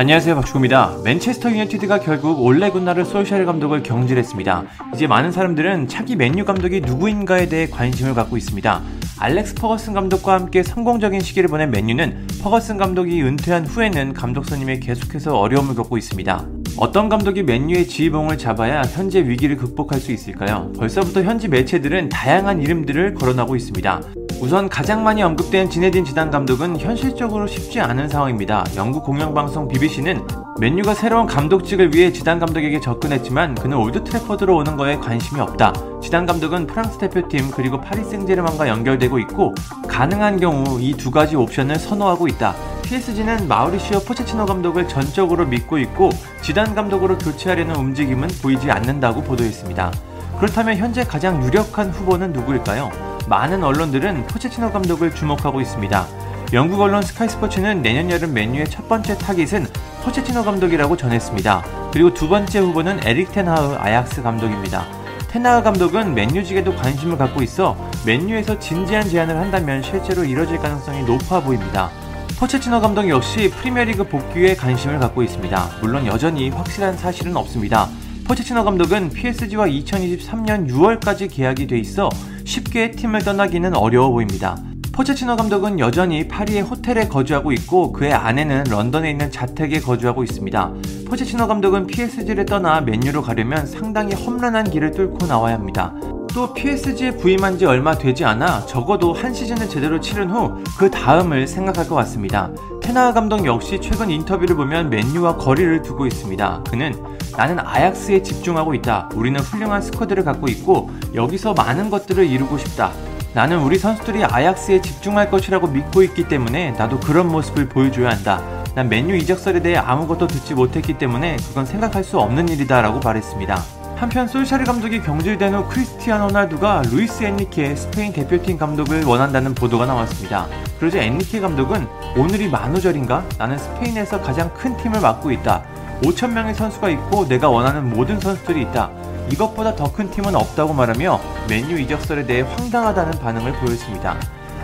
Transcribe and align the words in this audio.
안녕하세요 0.00 0.36
박주호입니다. 0.36 0.98
맨체스터 1.02 1.50
유나이티드가 1.50 1.98
결국 1.98 2.40
올레 2.40 2.70
군나르 2.70 3.04
솔샤르 3.04 3.44
감독을 3.44 3.82
경질했습니다. 3.82 4.64
이제 4.94 5.08
많은 5.08 5.32
사람들은 5.32 5.88
차기 5.88 6.14
맨유 6.14 6.44
감독이 6.44 6.80
누구인가에 6.80 7.48
대해 7.48 7.66
관심을 7.66 8.14
갖고 8.14 8.36
있습니다. 8.36 8.80
알렉스 9.18 9.56
퍼거슨 9.56 9.94
감독과 9.94 10.34
함께 10.34 10.62
성공적인 10.62 11.18
시기를 11.18 11.48
보낸 11.48 11.72
맨유는 11.72 12.28
퍼거슨 12.40 12.76
감독이 12.76 13.20
은퇴한 13.24 13.66
후에는 13.66 14.12
감독 14.12 14.44
선임에 14.44 14.78
계속해서 14.78 15.36
어려움을 15.36 15.74
겪고 15.74 15.98
있습니다. 15.98 16.46
어떤 16.76 17.08
감독이 17.08 17.42
맨유의 17.42 17.88
지휘봉을 17.88 18.38
잡아야 18.38 18.82
현재 18.82 19.26
위기를 19.26 19.56
극복할 19.56 19.98
수 19.98 20.12
있을까요? 20.12 20.72
벌써부터 20.78 21.24
현지 21.24 21.48
매체들은 21.48 22.08
다양한 22.08 22.62
이름들을 22.62 23.14
거론하고 23.14 23.56
있습니다. 23.56 24.02
우선 24.40 24.68
가장 24.68 25.02
많이 25.02 25.22
언급된 25.22 25.68
지네딘 25.68 26.04
지단 26.04 26.30
감독은 26.30 26.78
현실적으로 26.78 27.46
쉽지 27.46 27.80
않은 27.80 28.08
상황입니다. 28.08 28.64
영국 28.76 29.04
공영방송 29.04 29.66
BBC는 29.68 30.24
맨유가 30.60 30.94
새로운 30.94 31.26
감독직을 31.26 31.92
위해 31.92 32.12
지단 32.12 32.38
감독에게 32.38 32.80
접근했지만 32.80 33.56
그는 33.56 33.76
올드 33.76 34.04
트래퍼드로 34.04 34.56
오는 34.56 34.76
거에 34.76 34.96
관심이 34.96 35.40
없다. 35.40 35.72
지단 36.00 36.24
감독은 36.26 36.66
프랑스 36.68 36.98
대표팀 36.98 37.50
그리고 37.50 37.80
파리 37.80 38.04
생제르맹과 38.04 38.68
연결되고 38.68 39.18
있고 39.20 39.54
가능한 39.88 40.38
경우 40.38 40.80
이 40.80 40.94
두 40.98 41.10
가지 41.10 41.36
옵션을 41.36 41.76
선호하고 41.76 42.28
있다. 42.28 42.54
PSG는 42.82 43.48
마우리시오 43.48 44.00
포체티노 44.00 44.46
감독을 44.46 44.88
전적으로 44.88 45.46
믿고 45.46 45.78
있고 45.78 46.10
지단 46.42 46.74
감독으로 46.74 47.18
교체하려는 47.18 47.74
움직임은 47.76 48.28
보이지 48.42 48.70
않는다고 48.70 49.22
보도했습니다. 49.22 49.92
그렇다면 50.38 50.76
현재 50.76 51.04
가장 51.04 51.44
유력한 51.44 51.90
후보는 51.90 52.32
누구일까요? 52.32 53.07
많은 53.28 53.62
언론들은 53.62 54.26
포체티노 54.26 54.72
감독을 54.72 55.14
주목하고 55.14 55.60
있습니다. 55.60 56.06
영국 56.54 56.80
언론 56.80 57.02
스카이스포츠는 57.02 57.82
내년 57.82 58.10
여름 58.10 58.32
맨유의 58.32 58.70
첫 58.70 58.88
번째 58.88 59.18
타깃은 59.18 59.66
포체티노 60.02 60.44
감독이라고 60.44 60.96
전했습니다. 60.96 61.90
그리고 61.92 62.14
두 62.14 62.28
번째 62.28 62.60
후보는 62.60 63.00
에릭 63.06 63.32
텐하흐 63.32 63.74
아약스 63.74 64.22
감독입니다. 64.22 64.86
텐하흐 65.28 65.62
감독은 65.62 66.14
맨유직에도 66.14 66.74
관심을 66.74 67.18
갖고 67.18 67.42
있어 67.42 67.76
맨유에서 68.06 68.58
진지한 68.58 69.06
제안을 69.06 69.36
한다면 69.36 69.82
실제로 69.82 70.24
이뤄질 70.24 70.56
가능성이 70.56 71.02
높아 71.02 71.40
보입니다. 71.40 71.90
포체티노 72.38 72.80
감독 72.80 73.06
역시 73.10 73.50
프리미어리그 73.50 74.04
복귀에 74.04 74.54
관심을 74.54 74.98
갖고 74.98 75.22
있습니다. 75.22 75.68
물론 75.82 76.06
여전히 76.06 76.48
확실한 76.48 76.96
사실은 76.96 77.36
없습니다. 77.36 77.90
포체티노 78.24 78.64
감독은 78.64 79.10
PSG와 79.10 79.66
2023년 79.66 80.68
6월까지 80.70 81.30
계약이 81.30 81.66
돼 81.66 81.78
있어 81.78 82.08
쉽게 82.48 82.92
팀을 82.92 83.20
떠나기는 83.20 83.76
어려워 83.76 84.10
보입니다. 84.10 84.56
포체치노 84.92 85.36
감독은 85.36 85.78
여전히 85.78 86.26
파리의 86.26 86.62
호텔에 86.62 87.06
거주하고 87.06 87.52
있고 87.52 87.92
그의 87.92 88.14
아내는 88.14 88.64
런던에 88.70 89.10
있는 89.10 89.30
자택에 89.30 89.80
거주하고 89.80 90.24
있습니다. 90.24 90.72
포체치노 91.06 91.46
감독은 91.46 91.86
PSG를 91.86 92.46
떠나 92.46 92.80
맨유로 92.80 93.22
가려면 93.22 93.66
상당히 93.66 94.14
험난한 94.14 94.70
길을 94.70 94.92
뚫고 94.92 95.26
나와야 95.26 95.54
합니다. 95.54 95.94
또 96.34 96.52
PSG에 96.54 97.16
부임한 97.16 97.58
지 97.58 97.66
얼마 97.66 97.96
되지 97.96 98.24
않아 98.24 98.64
적어도 98.66 99.12
한 99.12 99.34
시즌을 99.34 99.68
제대로 99.68 100.00
치른 100.00 100.30
후 100.30 100.62
그 100.78 100.90
다음을 100.90 101.46
생각할 101.48 101.88
것 101.88 101.96
같습니다. 101.96 102.50
테나 102.88 103.12
감독 103.12 103.44
역시 103.44 103.78
최근 103.82 104.08
인터뷰를 104.08 104.56
보면 104.56 104.88
맨유와 104.88 105.36
거리를 105.36 105.82
두고 105.82 106.06
있습니다. 106.06 106.62
그는 106.70 106.94
나는 107.36 107.58
아약스에 107.58 108.22
집중하고 108.22 108.72
있다. 108.72 109.10
우리는 109.14 109.38
훌륭한 109.38 109.82
스쿼드를 109.82 110.24
갖고 110.24 110.48
있고 110.48 110.90
여기서 111.14 111.52
많은 111.52 111.90
것들을 111.90 112.24
이루고 112.24 112.56
싶다. 112.56 112.92
나는 113.34 113.58
우리 113.58 113.76
선수들이 113.76 114.24
아약스에 114.24 114.80
집중할 114.80 115.30
것이라고 115.30 115.66
믿고 115.66 116.02
있기 116.02 116.28
때문에 116.28 116.70
나도 116.78 116.98
그런 116.98 117.28
모습을 117.28 117.68
보여줘야 117.68 118.08
한다. 118.08 118.40
난 118.74 118.88
맨유 118.88 119.16
이적설에 119.16 119.60
대해 119.60 119.76
아무것도 119.76 120.26
듣지 120.26 120.54
못했기 120.54 120.96
때문에 120.96 121.36
그건 121.46 121.66
생각할 121.66 122.02
수 122.02 122.18
없는 122.18 122.48
일이다 122.48 122.80
라고 122.80 123.00
말했습니다. 123.00 123.77
한편 123.98 124.28
솔샤르 124.28 124.62
감독이 124.64 125.02
경질된 125.02 125.54
후 125.54 125.68
크리스티아노 125.68 126.26
호날두가 126.26 126.82
루이스 126.88 127.24
엔리케 127.24 127.74
스페인 127.74 128.12
대표팀 128.12 128.56
감독을 128.56 129.02
원한다는 129.04 129.54
보도가 129.54 129.86
나왔습니다. 129.86 130.46
그러자 130.78 131.00
엔리케 131.00 131.40
감독은 131.40 131.84
오늘이 132.16 132.48
만우절인가? 132.48 133.24
나는 133.38 133.58
스페인에서 133.58 134.20
가장 134.20 134.54
큰 134.54 134.76
팀을 134.76 135.00
맡고 135.00 135.32
있다. 135.32 135.64
5천명의 136.02 136.54
선수가 136.54 136.90
있고 136.90 137.26
내가 137.26 137.48
원하는 137.48 137.90
모든 137.90 138.20
선수들이 138.20 138.62
있다. 138.62 138.88
이것보다 139.32 139.74
더 139.74 139.92
큰 139.92 140.08
팀은 140.12 140.36
없다고 140.36 140.74
말하며 140.74 141.20
맨유 141.48 141.80
이적설에 141.80 142.24
대해 142.24 142.42
황당하다는 142.42 143.18
반응을 143.18 143.52
보였습니다. 143.54 144.16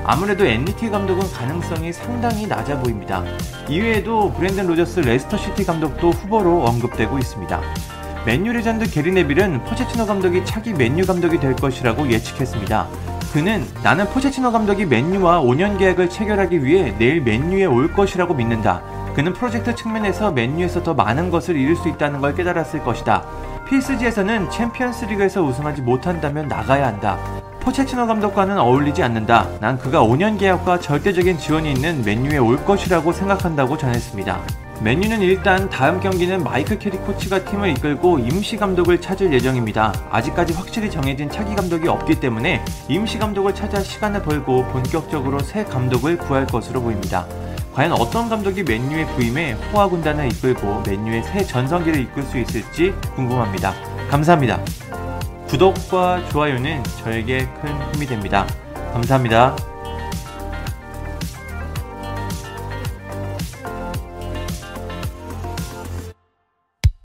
아무래도 0.05 0.47
엔리케 0.47 0.91
감독은 0.91 1.28
가능성이 1.33 1.93
상당히 1.93 2.47
낮아 2.47 2.78
보입니다. 2.78 3.25
이외에도 3.69 4.33
브랜든 4.34 4.69
로저스 4.69 5.01
레스터 5.01 5.37
시티 5.37 5.65
감독도 5.65 6.12
후보로 6.12 6.66
언급되고 6.66 7.19
있습니다. 7.19 7.61
맨유 8.27 8.55
레전드 8.55 8.91
게리 8.91 9.12
네빌은 9.12 9.65
포체티노 9.65 10.07
감독이 10.07 10.43
차기 10.47 10.73
맨유 10.73 11.05
감독이 11.05 11.39
될 11.39 11.55
것이라고 11.55 12.11
예측했습니다. 12.11 12.89
그는 13.35 13.67
나는 13.83 14.07
포체티노 14.07 14.51
감독이 14.51 14.87
맨유와 14.87 15.43
5년 15.43 15.79
계약을 15.79 16.09
체결하기 16.09 16.65
위해 16.65 16.95
내일 16.99 17.21
맨유에 17.21 17.67
올 17.67 17.93
것이라고 17.93 18.33
믿는다. 18.33 18.83
그는 19.15 19.34
프로젝트 19.34 19.75
측면에서 19.75 20.33
맨유에서 20.33 20.83
더 20.83 20.95
많은 20.95 21.31
것을 21.31 21.55
이룰 21.57 21.77
수 21.77 21.89
있다는 21.89 22.23
걸 22.23 22.34
깨달았을 22.34 22.83
것이다. 22.83 23.25
PSG에서는 23.69 24.51
챔피언스 24.51 25.05
리그에서 25.05 25.43
우승하지 25.43 25.83
못한다면 25.83 26.49
나가야 26.49 26.87
한다. 26.87 27.19
포체티노 27.61 28.07
감독과는 28.07 28.57
어울리지 28.59 29.03
않는다. 29.03 29.49
난 29.61 29.77
그가 29.77 30.01
5년 30.01 30.39
계약과 30.39 30.81
절대적인 30.81 31.37
지원이 31.37 31.73
있는 31.73 32.03
맨유에 32.05 32.39
올 32.39 32.65
것이라고 32.65 33.13
생각한다고 33.13 33.77
전했습니다. 33.77 34.64
맨유는 34.81 35.23
일단 35.23 35.71
다음 35.71 36.01
경기는 36.01 36.43
마이클 36.43 36.79
캐릭 36.78 36.99
코치가 36.99 37.45
팀을 37.45 37.71
이끌고 37.71 38.19
임시 38.19 38.57
감독을 38.57 39.01
찾을 39.01 39.33
예정입니다. 39.33 39.95
아직까지 40.11 40.53
확실히 40.53 40.91
정해진 40.91 41.31
차기 41.31 41.55
감독이 41.55 41.89
없기 41.89 42.21
때문에 42.21 42.62
임시 42.89 43.19
감독을 43.19 43.55
찾아 43.55 43.81
시간을 43.81 44.23
벌고 44.23 44.67
본격적으로 44.67 45.39
새 45.39 45.65
감독을 45.65 46.19
구할 46.19 46.47
것으로 46.47 46.83
보입니다. 46.83 47.27
과연 47.73 47.93
어떤 47.93 48.29
감독이 48.29 48.63
맨유에 48.62 49.06
부임해 49.15 49.53
호화 49.53 49.89
군단을 49.89 50.31
이끌고 50.33 50.83
맨유의 50.87 51.23
새 51.25 51.45
전성기를 51.45 52.01
이끌 52.01 52.23
수 52.25 52.39
있을지 52.39 52.93
궁금합니다. 53.15 53.75
감사합니다. 54.11 54.61
구독과 55.49 56.29
좋아요는 56.31 56.83
저에게 57.03 57.49
큰 57.61 57.93
힘이 57.93 58.07
됩니다. 58.07 58.47
감사합니다. 58.93 59.74